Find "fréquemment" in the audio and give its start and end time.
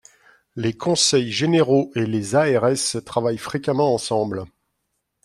3.37-3.93